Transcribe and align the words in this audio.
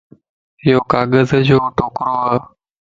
ايو 0.63 0.79
ڪاغذَ 0.91 1.29
جو 1.47 1.57
ٽڪڙو 1.77 2.15
وَ 2.29 2.35